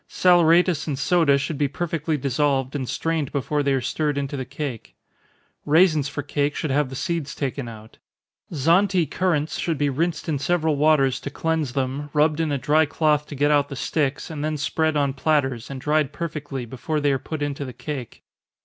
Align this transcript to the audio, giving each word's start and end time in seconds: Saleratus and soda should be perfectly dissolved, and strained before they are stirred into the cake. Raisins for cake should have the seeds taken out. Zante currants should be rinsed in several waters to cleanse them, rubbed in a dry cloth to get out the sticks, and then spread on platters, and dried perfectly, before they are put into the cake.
Saleratus 0.09 0.87
and 0.87 0.97
soda 0.97 1.37
should 1.37 1.59
be 1.59 1.67
perfectly 1.67 2.17
dissolved, 2.17 2.75
and 2.75 2.89
strained 2.89 3.31
before 3.31 3.61
they 3.61 3.71
are 3.71 3.81
stirred 3.81 4.17
into 4.17 4.35
the 4.35 4.45
cake. 4.45 4.95
Raisins 5.63 6.09
for 6.09 6.23
cake 6.23 6.55
should 6.55 6.71
have 6.71 6.89
the 6.89 6.95
seeds 6.95 7.35
taken 7.35 7.67
out. 7.67 7.99
Zante 8.51 9.05
currants 9.05 9.59
should 9.59 9.77
be 9.77 9.91
rinsed 9.91 10.27
in 10.27 10.39
several 10.39 10.75
waters 10.75 11.19
to 11.19 11.29
cleanse 11.29 11.73
them, 11.73 12.09
rubbed 12.13 12.39
in 12.39 12.51
a 12.51 12.57
dry 12.57 12.87
cloth 12.87 13.27
to 13.27 13.35
get 13.35 13.51
out 13.51 13.69
the 13.69 13.75
sticks, 13.75 14.31
and 14.31 14.43
then 14.43 14.57
spread 14.57 14.97
on 14.97 15.13
platters, 15.13 15.69
and 15.69 15.79
dried 15.79 16.11
perfectly, 16.11 16.65
before 16.65 16.99
they 16.99 17.11
are 17.11 17.19
put 17.19 17.43
into 17.43 17.63
the 17.63 17.71
cake. 17.71 18.23